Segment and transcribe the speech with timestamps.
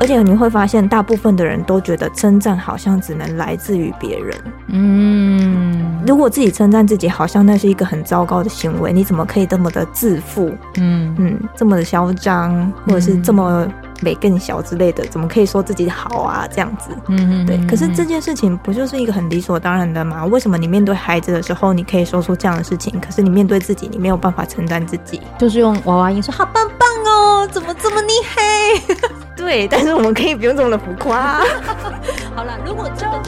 [0.00, 4.36] 而且你会发现，大部分的人都觉得称赞好像只能来自于别人。
[4.68, 8.92] 嗯，如果自己称赞自己，好像那是一个很糟糕的行为。
[8.92, 10.54] 你怎么可以这么的自负？
[10.76, 13.66] 嗯嗯，这么的嚣张，或者是这么
[14.00, 16.46] 美更小之类的，怎么可以说自己好啊？
[16.48, 17.58] 这样子，嗯嗯，对。
[17.66, 20.24] 可是这件事情不就是一个很理所当然的吗？
[20.26, 25.20] 为什么你面对孩子的时候，你可以说出这样的事情，可是你面对自己，你没有办法称赞自己？
[25.38, 29.17] 就是用娃娃音说好棒棒哦，怎么这么厉害？
[29.48, 31.40] 对，但是我们可以不用这么的浮夸。
[32.36, 33.18] 好了，如果真的。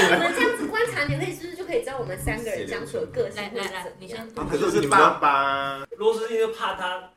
[0.00, 3.42] 你们这样子观察就可以知道我们三个人相处的个性。
[3.42, 4.26] 来来来，你先。
[4.34, 5.84] 他就是爸爸。
[5.98, 7.10] 罗斯因为怕他，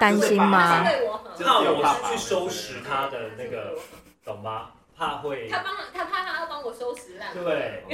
[0.00, 0.82] 担心吗？
[0.82, 3.78] 怕我去收拾他的那个，
[4.24, 4.70] 懂吗？
[4.96, 5.48] 怕会。
[5.48, 7.34] 他帮他怕他要帮我收拾烂。
[7.34, 7.84] 对。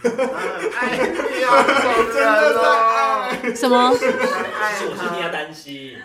[0.00, 1.62] 爱你啊！
[2.12, 3.54] 真的在爱。
[3.54, 3.92] 什么？
[3.96, 4.06] 是
[4.86, 5.98] 我是替他担心。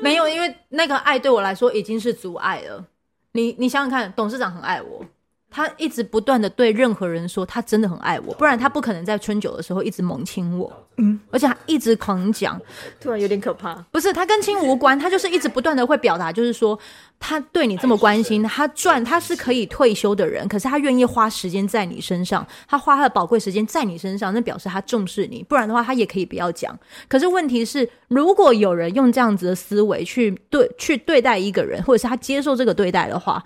[0.00, 2.84] 没有，因为那个爱对我来说已经是阻碍了。
[3.32, 5.04] 你你想想看，董事长很爱我，
[5.50, 10.70] 他一直不断的对任何人说他真的很爱我，不然他不可能在春酒的时候一直猛亲我。
[11.00, 12.60] 嗯，而且他一直狂讲，
[13.00, 13.74] 突然有点可怕。
[13.92, 16.76] 不是他跟亲无关，他就是一直不断的会表达，就是说
[17.20, 25.42] 他对你这么关心，他赚他是可以退休的人，可是他愿意花时间在你身上，他花他的宝贵时间在你身上，那表示他重视你。
[25.48, 26.76] 不然的话，他也可以不要讲。
[27.06, 33.42] 可是问题是，如果有人用这样子的思维去对去对待一个人，或者是他接受这个对待的话，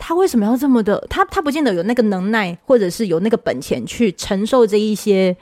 [0.00, 0.98] 他为什么要这么的？
[1.08, 5.36] 他他不见得有那个能耐，或者是有那个本钱去承受这一些。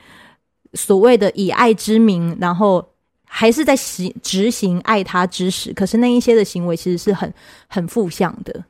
[0.75, 2.87] 所谓的以爱之名，然后
[3.25, 7.33] 还是在行执行爱他之实，可是那一些的行为其实是很
[7.71, 8.67] 很负向的。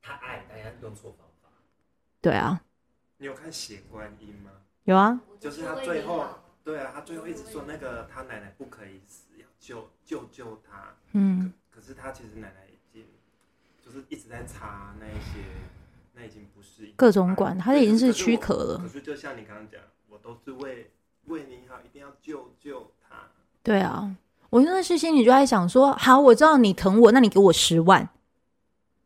[0.00, 1.50] 他爱，但他用错方法。
[2.22, 2.58] 对啊。
[3.18, 4.50] 你有看《血观音》吗？
[4.84, 5.20] 有啊。
[5.38, 6.24] 就是他最后，
[6.64, 10.94] 对啊，他最后一直说那个他奶奶不可以死，要救救救他。
[11.12, 11.78] 嗯可。
[11.82, 12.65] 可是他其实奶奶
[13.98, 15.44] 是一直在擦那一些，
[16.14, 18.78] 那已经不是各种管，它已经是躯壳了。
[18.78, 20.90] 可是就像你刚刚讲，我都是为。
[21.28, 23.16] 为你好，一定要救救他。
[23.64, 24.14] 对啊，
[24.48, 28.08] 我那时心里就在想说，好，我知道你疼我，那你给我十万，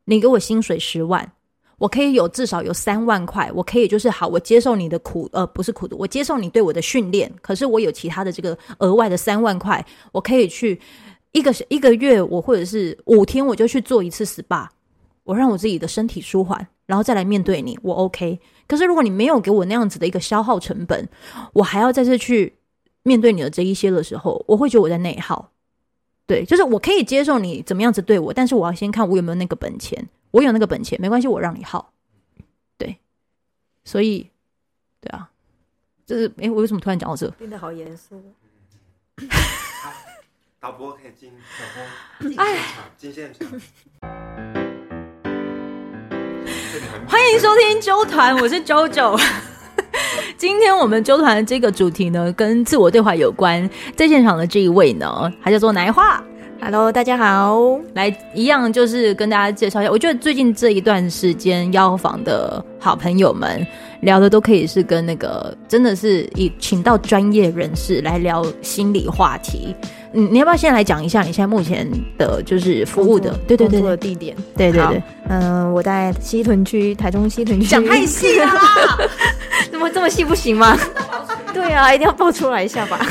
[0.05, 1.33] 你给我薪水十万，
[1.79, 10.79] 我可以有至少有三万块，我可以就是好，我接受你的苦，呃，不是苦的，我接受你对我的训练，可是我有其他的这个额外的三万块，我可以去
[11.33, 14.69] 一个一个月，我或者是五天，我就去做一次 SPA，
[15.31, 18.41] 我让我自己的身体舒缓，然后再来面对你，我 OK。
[18.67, 21.09] 可是，如果你没有给我那样子的一个消耗成本，
[21.53, 22.57] 我还要再次去
[23.05, 25.53] 面对你的这一些的时候，我会觉得我在内耗。
[26.27, 30.09] 对，就是我可以接受你怎么样子对我，但是我要先看我有没有那个本钱。
[30.33, 31.93] 我有那个本钱，没关系，我让你耗。
[32.77, 32.99] 对，
[33.85, 34.29] 所以，
[35.01, 35.31] 对啊，
[36.05, 37.31] 就是哎、欸，我为什么突然讲到这？
[37.31, 38.21] 变得好严肃。
[40.59, 41.65] 导播可以进小
[42.21, 42.35] 红，
[42.99, 44.69] 进现场。
[47.06, 49.20] 欢迎收听周团，我是 JoJo。
[50.38, 53.69] 今天我们周团的这个主题呢，跟自我对话有关。
[53.97, 56.22] 在现场的这一位呢，他叫做奶画。
[56.60, 57.58] Hello，大家好。
[57.94, 59.91] 来，一样就是跟大家介绍一下。
[59.91, 63.65] 我觉得最近这一段时间邀访的好朋友们
[64.01, 69.77] 聊的都可以是跟那个，真的是以请到专业人士来聊心理话题。
[70.13, 74.35] 嗯，你要不要先来讲一下你现在目前的就是服务的，对对对的地点？
[74.57, 77.67] 对对对，嗯，我在西屯区，台中西屯区。
[77.69, 78.61] 讲太细了啦，
[79.71, 80.77] 怎么这么细不行吗？
[81.55, 83.07] 对啊，一定要爆出来一下吧。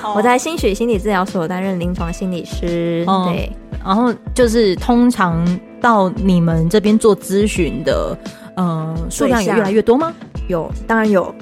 [0.00, 3.02] 好，我在新雪心理治疗所担任临床心理师。
[3.26, 3.50] 对，
[3.82, 5.42] 然后就是通常
[5.80, 8.16] 到你们这边做咨询的，
[8.56, 10.12] 嗯，数量也越来越多吗？
[10.48, 11.32] 有，当然有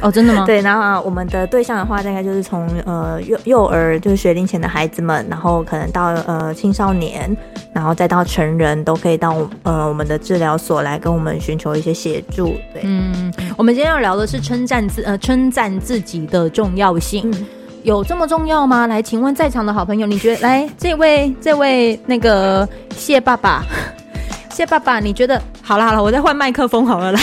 [0.00, 0.44] 哦，真的吗？
[0.46, 7.36] 对，然后、啊、我们的对象的话，大概就是从呃幼幼儿，就是学龄前的孩子们，然后可能到呃青少年，
[7.74, 12.54] 然后再到成人，都可以到呃我们的治疗所来跟我们寻求一些协助。
[12.72, 17.46] 对，嗯，我们今天要聊的是称赞自呃称赞自己的重要性，嗯、
[17.82, 18.86] 有这么重要吗？
[18.86, 22.66] 来，请问在场的好朋友，你觉得来这位这位那个
[22.96, 23.62] 谢爸爸，
[24.54, 27.20] 谢爸爸，你觉得好了好了，我再换麦克风好了来。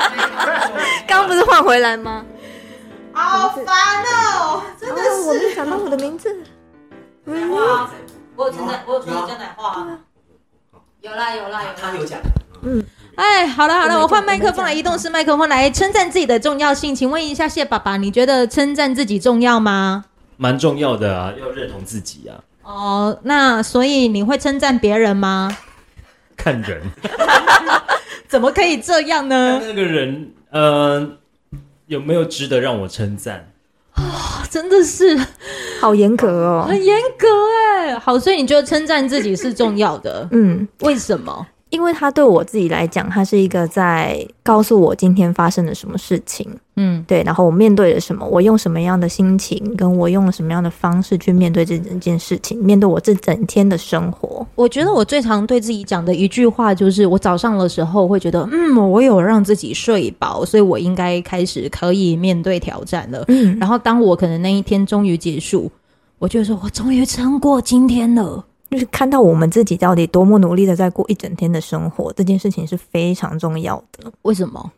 [1.06, 2.24] 刚不是换回来吗？
[3.12, 4.62] 好烦哦！
[4.80, 6.34] 真的是，我没想到我的名字。
[7.24, 7.90] 奶画，
[8.34, 9.86] 我有称赞，我有称赞奶画。
[11.02, 11.68] 有啦有啦有。
[11.78, 12.18] 他有讲。
[12.62, 12.82] 嗯，
[13.16, 16.94] 哎，好了好了，我换麦克风来，移动式麦克风来称赞自己的重要性。
[16.94, 20.06] 请问一下谢爸爸，你觉得称赞自己重要吗？
[20.38, 22.40] 蛮重要的啊，要认同自己啊。
[22.62, 25.56] 哦，那所以你会称赞别人吗？
[26.46, 26.80] 看人。
[28.28, 29.60] 怎么可以这样呢？
[29.60, 31.04] 那个人，呃，
[31.86, 33.50] 有没有值得让我称赞？
[33.94, 35.18] 啊，真的是
[35.80, 37.26] 好严格哦，很严格
[37.74, 37.98] 哎。
[37.98, 40.28] 好，所以你觉得称赞自己是重要的？
[40.30, 41.44] 嗯，为什么？
[41.70, 54.46] 因为它对我自己来讲，它是一个在告诉我今天发生了什么事情，嗯，对，然后我面对了什么，我用什么样的心情，跟我用了什么样的方式去面对这整件事情，面对我这整天的生活。
[54.54, 63.24] 我觉得我最常对自己讲的一句话就是，我早上的时候会觉得，嗯，我有让自己睡饱，所以我应该开始可以面对挑战了。
[63.26, 65.70] 嗯，然后当我可能那一天终于结束，
[66.20, 68.44] 我就说我终于撑过今天了。
[68.76, 74.12] 就是看到我们自己到底多么努力的在过一整天的生活，这件事情是非常重要的。
[74.20, 74.70] 为什么？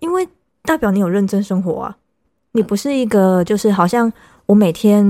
[0.00, 0.28] 因为
[0.64, 1.96] 代表你有认真生活啊，
[2.50, 4.12] 你不是一个就是好像
[4.46, 5.06] 我每天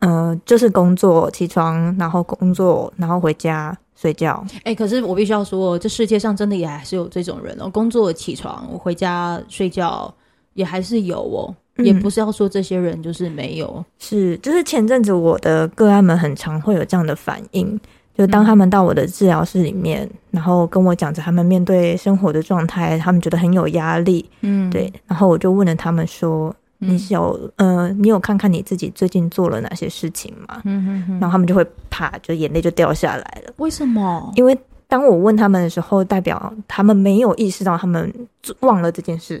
[0.00, 4.44] 嗯、呃、就是工作起床，然后工作，然后回家睡觉。
[4.56, 10.12] 哎、欸，可是我必须要说，这世界上真的也还是有这种人哦，工作起床回家睡觉
[10.52, 11.54] 也还是有哦。
[11.84, 17.78] 也不是要说这些人就是没有，嗯、是就是前阵子我的个案们很常会有这样的反应，
[18.16, 33.52] 就当他们到我的治疗室里面，嗯、然后跟我讲着他们面对生活的状态，他们觉得很有压力，嗯，对，然后我就问了他们说：“嗯、你有呃，你有看看你自己最近做了哪些事情吗？”嗯哼哼，然后他们就会啪，就眼泪就掉下来了。
[33.58, 34.32] 为什么？
[34.34, 34.58] 因为
[34.88, 38.12] 当我问他们的时候，代表他们没有意识到他们
[38.60, 39.40] 忘了这件事。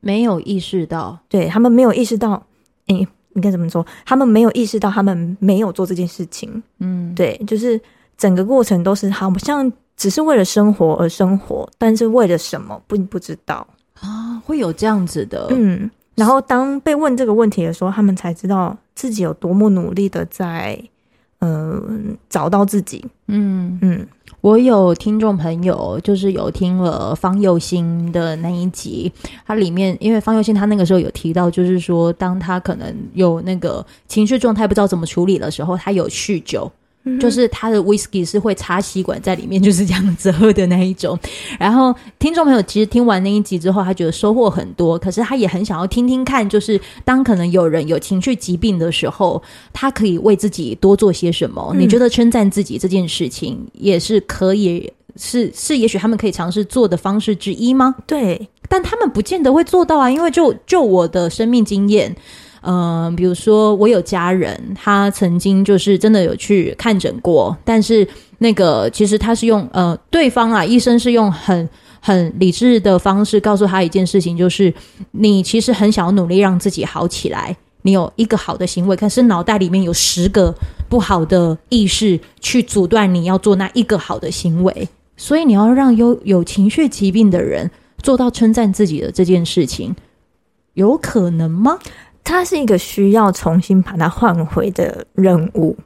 [0.00, 2.42] 没有意识到，对，他们没有意识到，
[2.86, 3.84] 诶，应该怎么说？
[4.04, 6.62] 他们没有意识到，他们没有做这件事情。
[6.78, 7.80] 嗯，对，就是
[8.16, 13.66] 整个过程都是好像只是为了生活而生活，但是为了什么并不知道
[14.00, 15.48] 啊，会有这样子的。
[15.50, 20.78] 嗯，然后当被问这个问题的时候，他们才知道自己有多么努力的在，
[21.40, 21.82] 嗯、呃，
[22.28, 23.04] 找到自己。
[23.26, 24.06] 嗯嗯。
[24.46, 29.12] 我有听众朋友，就是有听了方佑兴的那一集，
[29.44, 36.70] 它里面因为方佑兴他那个时候有提到，就是说当他可能有那个情绪状态不知道怎么处理的时候，他有酗酒。
[37.20, 41.18] 就是他的 whisky 是会插吸管在里面，就是这样子喝的那一种。
[41.58, 49.40] 然后听众朋友其实听完那一集之后，他觉得收获很多，可是他也很想要听听看，就是当可能有人有情绪疾病的时候，
[49.72, 51.70] 他可以为自己多做些什么？
[51.74, 57.94] 嗯、你觉得称赞自己这件事情也是可以，是是，也许他们可以尝试做的方式之一吗？
[58.06, 62.14] 对，但他们不见得会做到啊，因为就就我的生命经验。
[62.66, 68.06] 嗯、呃，比如说我有家人，他曾经就是真的有去看诊过，但是
[68.38, 71.68] 那个其实他是用呃，对方啊，医生是用很
[72.00, 74.72] 很理智的方式告诉他一件事情，就是
[75.12, 80.54] 你其实很想要努力让自己好起来，你有一个好的行为，可是脑袋里面有十个
[80.88, 87.70] 不好的意识去阻断你要做那一个好的行为，所以你要让有有情绪疾病的人
[88.02, 89.94] 做到称赞自己的这件事情，
[90.74, 91.78] 有可能吗？
[92.28, 95.76] 它是一个需要重新把它换回的任务，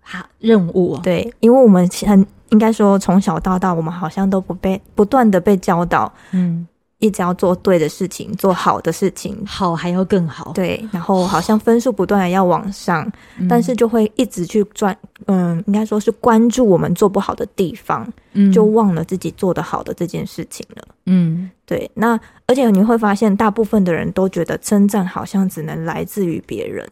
[0.00, 6.66] 好，任务对，因为我们很应该说从小到大，我们好像都不被不断的被教导，嗯。
[7.02, 10.52] 一直要做对的事情，做好的事情，好还要更好。
[10.54, 14.96] 对，然后好像分数不断的要往上，哦、但是就会一直去转，
[15.26, 20.86] 嗯，应该说是关注我们做不好的地方，嗯，就忘了自己做得好的这件事情了。
[21.06, 21.90] 嗯，对。
[21.94, 26.88] 那而且你会发现，大部分的人都觉得称赞好像只能来自于别人。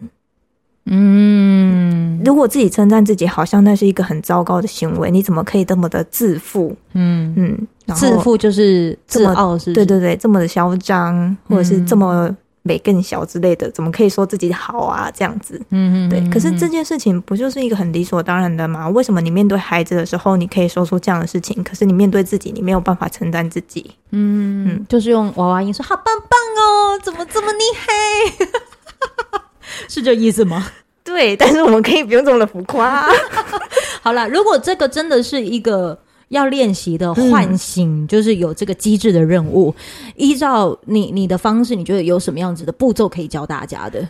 [0.86, 1.89] 嗯，
[2.24, 5.10] 如果自己称赞自己，好像那是一个很糟糕的行为。
[5.10, 6.76] 你怎么可以这么的自负？
[6.94, 9.72] 嗯嗯，自负就是自傲，是？
[9.72, 15.10] 对对对，这么的嚣张，或者是这么美更小之类的，嗯、怎么可以说自己好啊？
[15.14, 16.20] 这样子，嗯嗯，对。
[16.30, 18.88] 可是这件事情不就是一个很理所当然的吗？
[18.90, 23.90] 为什么你面对孩子的时候，你可以说出这样的事情，可是你面对自己，你没有办法称赞自己？
[24.10, 29.40] 嗯嗯，就是用娃娃音说好棒棒哦，怎么这么厉害？
[29.88, 30.66] 是这意思吗？
[31.02, 33.06] 对， 但是我们可以不用这么的浮夸啊。
[34.02, 39.74] 好了，如果这个真的是一个要练习的唤醒，嗯、就是有这个机制的任务，
[40.16, 44.08] 依照你你的方式，你觉得有什么样子的步骤可以教大家的？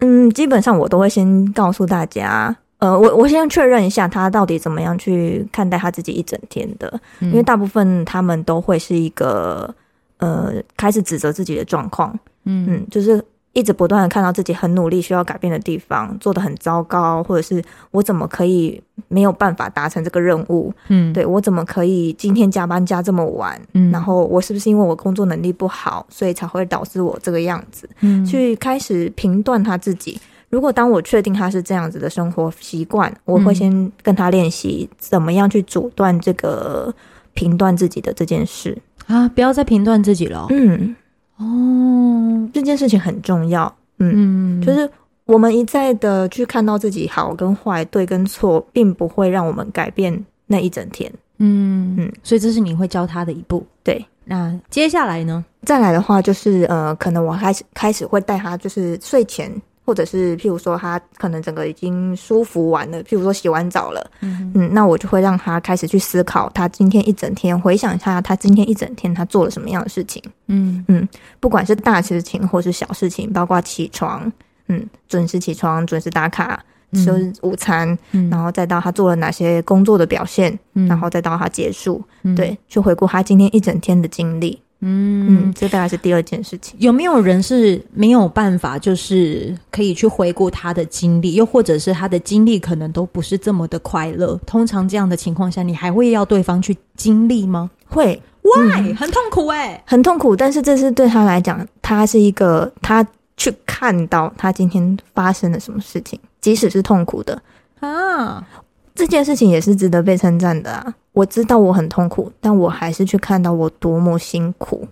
[0.00, 9.72] 嗯，基本上我都会先告诉大家，呃，我我先确认一下他到底怎么样去看待他自己一整天的，嗯、因为大部分他们都会是一个
[10.18, 13.24] 呃开始指责自己的状况，嗯嗯，就是。
[13.52, 20.72] 一直不断的看到自己很努力需要改变的地方做得很糟糕，或者是我怎么可以没有办法达成这个任务？
[20.88, 23.60] 嗯，对，我怎么可以今天加班加这么晚？
[23.72, 27.88] 嗯，然后我是不是因为我工作能力不好，所以才会导致我这个样子？
[28.00, 30.20] 嗯，去开始评断他自己。
[30.48, 36.92] 如果当我确定他是这样子的生活习惯，我会先跟他练习怎么样去阻断这个
[37.34, 38.76] 评断自己的这件事。
[39.06, 40.46] 啊，不要再评断自己了。
[40.50, 40.94] 嗯，
[41.40, 43.74] 哦，这件事情很重要。
[43.98, 44.88] 嗯，嗯，就是
[45.24, 51.10] 我们一再的去看到自己好跟坏、对跟错，并不会让我们改变那一整天。
[51.38, 53.66] 嗯嗯嗯，所以这是你会教他的一步。
[53.82, 55.44] 对，那接下来呢？
[55.62, 59.50] 再来的话就是呃，可能我开始开始会带他，就是睡前。
[59.90, 64.52] 或者是譬如说他可能整个已经舒服完了，譬如说洗完澡了，嗯。
[64.54, 70.84] 嗯，那我就会让他开始去思考他今天一整天，回想一下他今天一整天他做了什么样的事情，嗯。
[70.86, 71.08] 嗯，
[71.40, 74.30] 不管是大事情或是小事情，包括起床，
[74.68, 84.62] 嗯，准时起床，准时打卡，吃午餐，嗯，然后再到他做了哪些工作的表现，嗯，然后再到他结束，嗯，对，去回顾他今天一整天的经历。
[84.80, 86.74] 嗯嗯，这大概是第二件事情。
[86.78, 94.38] 有没有人是没有办法，就是可以去回顾他的经历，又或者是他的经历可能都不是这么的快乐？
[94.46, 97.70] 通常这样的情况下，你还会要对方去经历吗？
[97.86, 100.34] 会，Why？、嗯、很痛苦哎、欸，很痛苦。
[100.34, 103.06] 但是这是对他来讲，他是一个他
[103.36, 107.40] 去看到他今天发生了什么事情，即使是痛苦的
[107.80, 108.46] 啊，
[108.94, 110.94] 这件事情也是值得被称赞的啊。
[111.12, 114.86] 我知道我很痛苦，但我还是去看到我多么辛苦。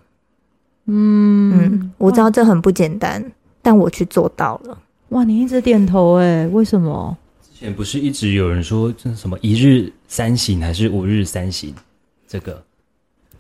[0.87, 4.79] 嗯嗯，我知道这很不简单，但我去做到了。
[5.11, 7.17] 哇，你一直点头哎，为什么？
[7.43, 11.73] 之前不是一直有人说这是什么一日三省还是五日三省？
[12.27, 12.63] 这个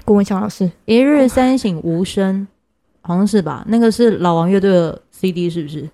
[0.04, 2.46] 郭文强老师，一日三省吾身，
[3.00, 3.64] 好像是吧？
[3.68, 5.88] 那个是老王乐队的 CD 是不是？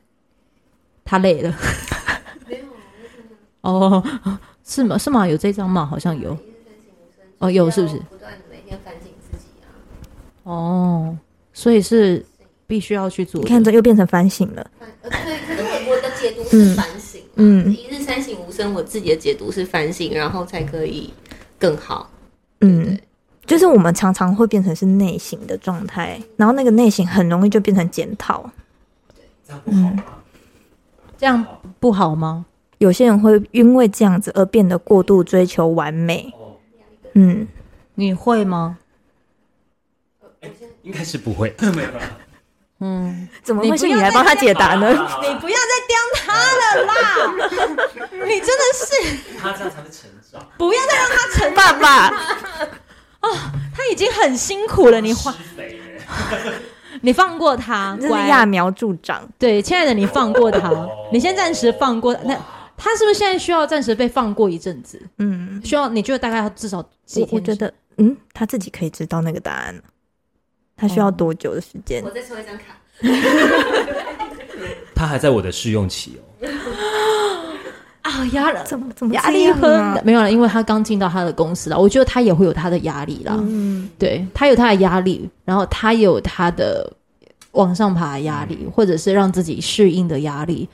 [1.04, 1.54] 他累了。
[2.48, 2.64] 没有
[3.62, 4.02] 哦，
[4.64, 4.96] 是吗？
[4.96, 5.28] 是吗？
[5.28, 5.84] 有这张吗？
[5.84, 6.36] 好像有。
[7.38, 7.98] 哦，有是不是？
[8.08, 9.68] 不断的每天反省自己啊。
[10.44, 11.16] 哦，
[11.52, 12.24] 所以是
[12.66, 13.42] 必须要去做。
[13.42, 14.70] 你看，这又变成反省了。
[15.02, 17.20] 呃，对，可是我我的解读是反省。
[17.36, 21.12] 嗯，一日三省吾身，我自己的解读是反省，然后才可以
[21.58, 22.08] 更好。
[22.60, 22.98] 嗯，
[23.44, 28.50] 就是我们常常会变成是内省的状态，然后那个内省很容易就变成检讨。
[29.46, 30.04] 这样不好吗？
[31.18, 31.46] 这样
[31.78, 32.46] 不好吗？
[32.84, 36.30] 有些人会因为这样子而变得过度追求完美。
[37.14, 37.48] 嗯，
[37.94, 38.76] 你会吗？
[40.82, 41.54] 应该是不会。
[41.74, 41.88] 没有。
[42.80, 44.90] 嗯，怎么会是你来帮他解答呢？
[44.90, 46.92] 你不要再刁他了啦！
[48.26, 50.46] 你真的是，他这样才会成长。
[50.58, 52.08] 不要再让他成爸爸。
[53.22, 53.34] 哦，
[53.74, 55.34] 他已经很辛苦了，你放，
[57.00, 59.26] 你放过他，这是揠苗助长。
[59.38, 60.70] 对，亲爱的，你放过他，
[61.10, 62.38] 你先暂时放过那。
[62.76, 65.00] 他是不是现在需要暂时被放过一阵子？
[65.18, 65.88] 嗯，需要？
[65.88, 67.28] 你觉得大概要至少几天？
[67.32, 69.74] 我觉得，嗯，他自己可以知道那个答案。
[70.76, 72.02] 他需要多久的时间？
[72.04, 72.76] 我再抽一张卡。
[74.94, 76.48] 他还在我的试用期哦。
[78.02, 80.30] 啊，压了，怎么怎么压力很没有了？
[80.30, 83.34] 因为他刚进到他的公司了，我觉得他也会有他的压力啦。
[83.38, 86.92] 嗯，对，他有他的压力，然后他也有他的
[87.52, 90.68] 往上爬的压力，或者是让自己适应的压力。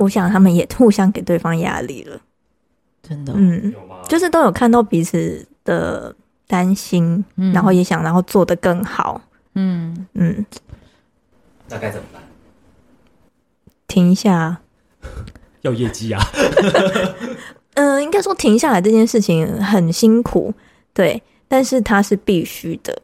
[0.00, 2.18] 我想他们也互相给对方压力了，
[3.02, 3.72] 真的，嗯，
[4.08, 6.14] 就是都有看到彼此的
[6.46, 9.20] 担心，嗯、然后也想然后做得更好，
[9.54, 10.44] 嗯嗯，
[11.68, 12.22] 那该怎么办？
[13.86, 14.62] 停一下，
[15.60, 16.20] 要业绩啊，
[17.74, 20.54] 嗯、 呃，应该说停下来这件事情很辛苦，
[20.94, 23.02] 对，但是它是必须的，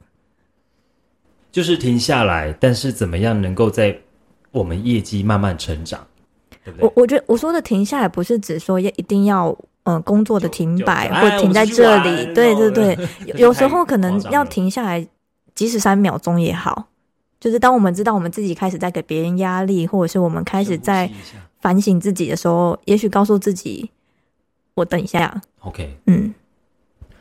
[1.52, 3.98] 就是停下来，但是怎么样能够在
[4.52, 6.06] 我们业绩慢慢成长？
[6.80, 12.98] 我我觉得我说的停下来不是指说要一定要呃工作的停摆或停在这里，对对对，
[13.36, 15.06] 有时候可能要停下来，
[15.54, 16.86] 即使三秒钟也好。
[17.38, 21.08] 就是当我们知道我们自己开始在给别人压力，或者是我们开始在
[21.60, 23.90] 反省自己的时候，也许告诉自己，
[24.74, 25.40] 我等一下。
[25.60, 26.34] OK，嗯，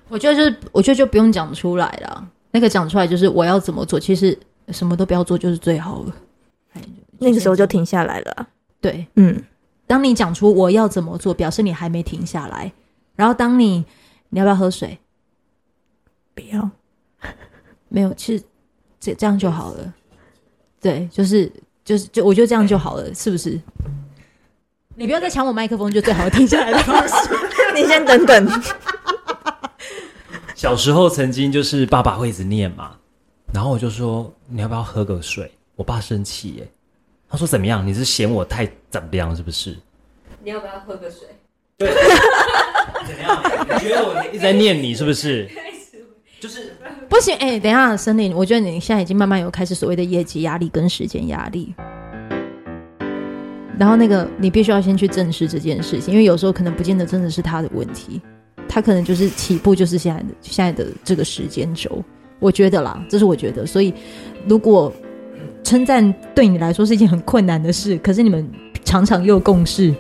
[0.08, 4.36] 我觉得就是我觉得就不用讲出来了，那个讲出来就是我要怎么做，其实
[4.70, 6.16] 什么都不要做就是最好了。
[7.20, 8.48] 那个时候就停下来了。
[8.86, 9.44] 对，嗯，
[9.88, 12.72] 当你讲出我要怎么做，表示你还没停下来。
[13.16, 13.84] 然后，当你
[14.30, 15.00] 你要不要喝水？
[16.36, 16.70] 不要，
[17.90, 18.44] 没有，其实
[19.00, 19.92] 这这样就好了。
[20.80, 21.52] 对，就是
[21.84, 23.60] 就是就我觉得这样就好了，是不是？
[24.94, 27.16] 你不要再抢我麦克风，就最好停下来的方式。
[27.74, 28.62] 你先等等。
[30.54, 32.96] 小时候曾经就是爸爸会一直念嘛，
[33.52, 35.52] 然后我就说你要不要喝个水？
[35.76, 36.72] 我爸生气耶。
[37.36, 37.86] 他说：“怎么样？
[37.86, 39.36] 你是嫌我太怎么样？
[39.36, 39.76] 是不是？
[40.42, 41.28] 你要不要喝个水？
[41.78, 41.90] 对，
[43.06, 43.44] 怎么样？
[43.76, 45.50] 你觉得我一直在念你是不是？
[46.40, 46.74] 就是
[47.10, 47.36] 不行。
[47.36, 51.76] 哎、欸，等一下，森林，我觉得你现在已经慢慢有开始所谓的业绩压力跟时间压力。
[53.78, 58.22] 然后那个，你必须要先去正视这件事情，因为有时候可能不见得真的是他的问题，
[58.70, 62.02] 他可能就是起步就是现在的现在的这个时间轴。
[62.40, 63.66] 我觉得啦，这是我觉得。
[63.66, 63.94] 所以，
[64.48, 64.94] 如果
[65.66, 68.48] 称赞对你来说是一件很困难的事，可是你们
[68.84, 69.92] 常常又共事，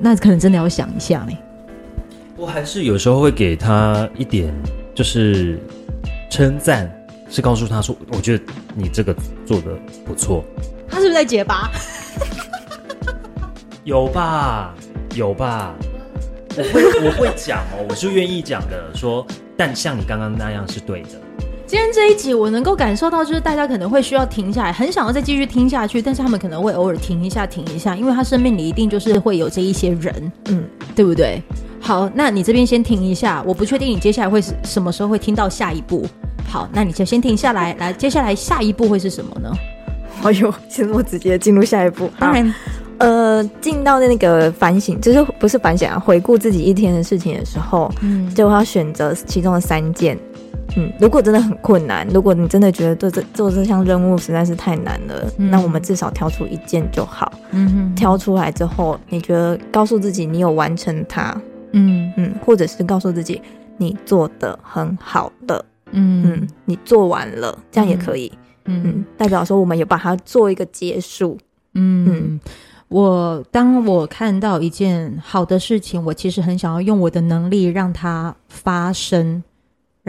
[0.00, 1.36] 那可能真的要想一下呢。
[2.34, 4.50] 我还是有时候会给他一点，
[4.94, 5.60] 就是
[6.30, 6.90] 称赞，
[7.28, 8.44] 是告诉他说，我觉得
[8.74, 9.66] 你这个做的
[10.06, 10.42] 不错。
[10.88, 11.70] 他是不是在结巴？
[13.84, 14.74] 有吧，
[15.14, 15.74] 有吧。
[16.56, 18.90] 我会我会讲哦，我是愿意讲的。
[18.94, 19.26] 说，
[19.58, 21.10] 但像你刚刚那样是对的。
[21.70, 30.64] 今天这一集我能够感受到，就是大家可能会需要停下来，很想要再继续听下去，但是他们可能会偶尔停一下，停一下，因为他生命里一定就是会有这一些人，嗯，
[30.96, 31.40] 对不对？
[31.78, 36.04] 好，那你这边先停一下，我不确定你接下来会是什么时候会听到下一步。
[36.48, 39.52] 好，那你就先停下来，来，接下来下一步会是什么呢？
[40.24, 42.52] 哎呦，现在我直接进入下一步，当然。
[42.98, 45.98] 呃，进到那个反省，就是不是反省啊？
[45.98, 50.18] 回顾自己一天的事情的时候，嗯，就要选择其中的三件。
[50.76, 57.32] 嗯，如果真的很困难，如果你真的觉得做这做这项任务实在是太难了，嗯，那我们至少挑出一件就好。
[57.50, 61.34] 嗯哼，挑出来之后，你觉得告诉自己你有完成它，
[61.72, 63.40] 嗯嗯，或者是告诉自己
[63.76, 68.32] 你做的很好的，嗯嗯，你做完了，这样也可以。
[68.66, 71.38] 嗯嗯，代表说我们有把它做一个结束。
[71.74, 72.40] 嗯嗯。
[72.88, 79.40] 我当我看到一件好的事情，我其实很想要用我的能力让它发生，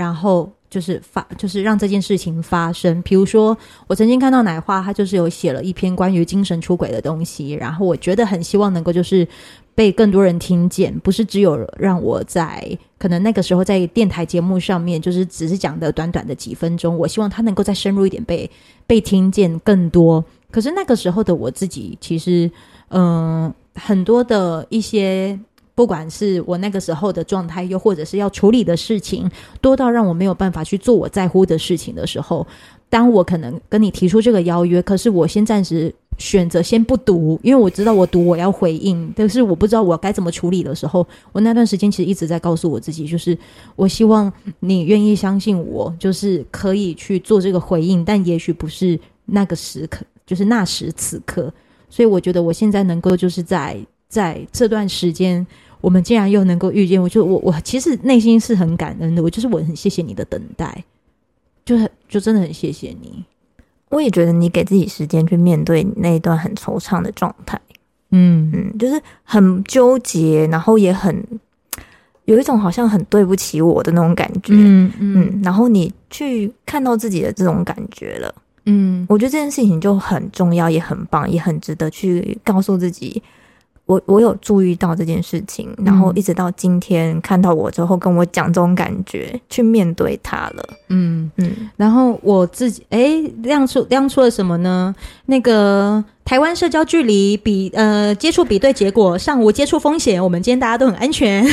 [0.02, 3.02] 然后就是发，就是让这件事情发生。
[3.04, 3.56] 比如说，
[3.88, 9.28] 我曾经看到奶花，他就是有写了一篇关于精神出轨的东西，然后我觉得很希望能够就是
[9.76, 18.50] 被更多人听见，不是只有让我在可能那个时候在电台节目上面就是只是讲的短短的几分钟，我希望他能够再深入一点被
[18.88, 20.24] 被听见更多。
[20.50, 22.50] 可是那个时候的我自己，其实。
[22.94, 25.40] 嗯，很多的一些，
[25.74, 29.30] 不管是我那个时候的状态，又或者是要处理的事情，
[29.62, 32.46] 多到让我没有办法去做我在乎的事情的时候，
[32.90, 43.36] 当我可能跟你提出这个邀约，可是我先暂时选择先不读，因为我知道我读我要回应，但是我不知道我该怎么处理的时候，我那段时间其实一直在告诉我自己，就是
[43.76, 51.52] 我希望你愿意相信我，就是可以去做这个回应，但也许不是那个时刻，就是那时此刻。
[51.90, 53.78] 所以我觉得我现在能够就是在
[54.12, 55.48] 在这段时间，
[55.80, 59.24] 我们竟然又能够遇见，我就我我其实内心是很感恩的。
[59.24, 60.84] 我就是我很谢谢你的等待，
[61.64, 63.24] 就很就真的很谢谢你。
[63.88, 67.58] 我也觉得你给自己时间去面对那一段很惆怅的状态，
[68.10, 71.26] 嗯嗯，就是很纠结，然后也很
[72.26, 78.36] 有一种好像很对不起我的那种感觉，嗯嗯，然后你去看到自己的这种感觉了。
[78.66, 83.22] 嗯，我觉得这件事情就很重要，也很棒，也很值得去告诉自己，
[83.92, 90.70] 我我有注意到这件事情，嗯、然后一直到今天看到我之后跟我讲这种感觉，去面对它了。
[90.88, 94.96] 嗯嗯，然后我自己哎亮出亮出了什么呢？
[95.26, 101.46] 那个台湾社交距离比呃接触比对结果上无接触风险，我们今天大家都很安全，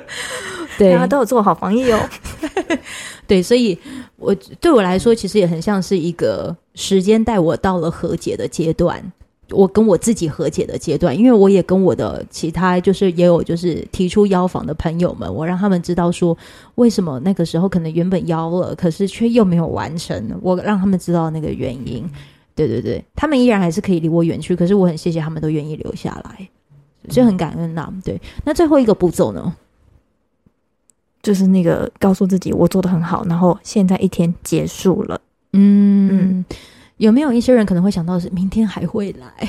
[0.78, 2.00] 对，大家都有做好防疫哦。
[3.28, 3.78] 对，所以。
[4.18, 9.12] 我对我来说，其实也很像是一个时间带我到了和解的阶段，
[9.50, 16.36] 我跟我自己和解的阶段，因为我也跟我的其他就是也有就是提出邀访的朋友们，我让他们知道说，
[16.74, 22.08] 为什么那个时候可能原本邀了，可是却又没有完成，我让他们知道那个原因。
[22.54, 26.48] 对对对，他们依然还是可以离我远去，可是我很谢谢他们都愿意留下来，
[27.10, 27.92] 所以很感恩呐。
[28.02, 29.54] 对，那最后一个步骤呢？
[31.22, 35.20] 就是那个告诉自己我做的很好，然后现在一天结束了。
[35.52, 36.44] 嗯嗯，
[36.98, 39.48] 有没有一些人可能会想到是明天还会来？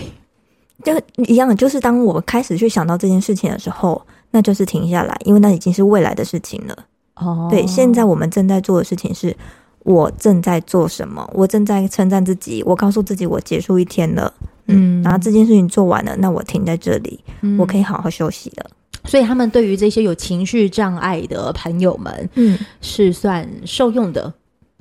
[0.83, 0.93] 就
[1.25, 3.99] 一样，就是当我开始去想到这件事情的时候，
[4.31, 6.85] 那就是停下来，因为那已经是未来的事情了。
[7.15, 9.35] 哦，对，现在我们正在做的事情是，
[9.79, 11.27] 我正在做什么？
[11.33, 14.31] 我正在称赞自己，我告诉自己我结束一天了。
[14.67, 18.69] 嗯，然后这件事情做完了，那我停在这里，嗯，我可以好好休息了。
[19.05, 24.31] 所以他们对于这些有情绪障碍的朋友们，嗯，是算受用的。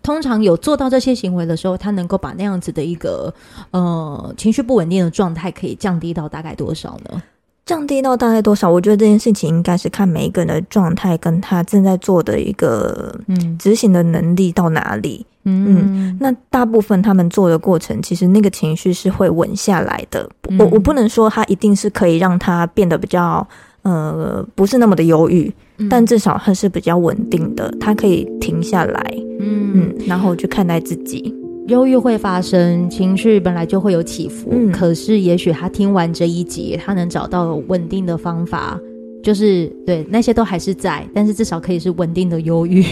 [0.06, 3.34] 通常有做到这些行为的时候，他能够把那样子的一个
[3.72, 7.20] 呃情绪不稳定的状态，可以降低到大概多少呢？
[7.64, 8.70] 降低到大概多少？
[8.70, 15.26] 我觉得这件事情应该是看每一个人的状态，跟他正在做的一个嗯执行的能力到哪里。
[15.42, 20.30] 嗯，嗯，那大部分他们做的过程，其实那个情绪是会稳下来的。
[20.48, 23.44] 嗯、我我不能说他一定是可以让他变得比较。
[23.82, 29.00] 呃，不是那么的忧郁，嗯，但至少他是比较稳定的，他可以停下来，
[29.38, 31.34] 嗯嗯，然后去看待自己。
[31.68, 38.78] 忧郁会发生，情绪本来就会有起伏，嗯，可是也许他听完这一集，他能找到稳定的方法，
[39.22, 42.84] 就是对那些都还是在，但是至少可以是稳定的忧郁。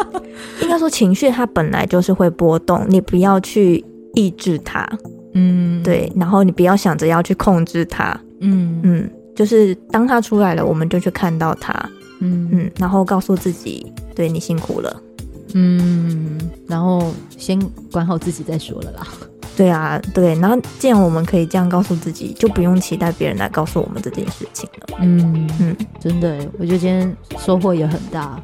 [0.62, 4.86] 应该说情绪它本来就是会波动，你不要去抑制它。
[5.34, 8.18] 嗯，对，然后你不要想着要去控制它。
[8.40, 11.72] 嗯嗯，就是当它出来了，我们就去看到它。
[12.20, 15.02] 嗯嗯，然后告诉自己，对，你辛苦了。
[15.54, 17.58] 嗯，然后先
[17.92, 19.06] 管好自己再说了啦。
[19.56, 24.98] 对啊，对，然后既然我们可以这样告诉自己，就不用期待别人来告诉我们这件事情了。
[25.00, 28.40] 嗯嗯，真的，我觉得今天收获也很大。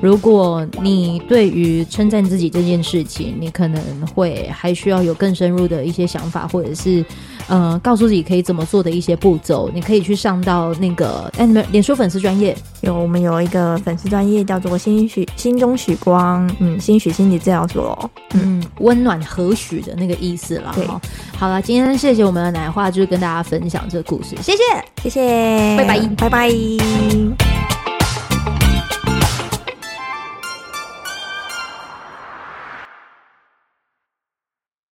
[0.00, 3.82] 如果你对于称赞自己这件事情，你可能
[4.14, 7.04] 会还需要有更深入的一些想法，或者是
[7.48, 12.56] 呃，告诉自己可以怎么做的一些步骤，你可以去上到那个哎，你们脸书粉丝专业。
[12.82, 20.70] 有我们有一个粉丝专业叫做心许心中许光，嗯，心许心理治疗所，嗯，温暖和煦的那个意思了。
[20.76, 20.86] 对，
[21.36, 24.62] 好了，今天谢谢我们的奶话，就是跟大家分享这个故事，谢谢，
[25.02, 27.77] 谢谢，拜拜，拜拜。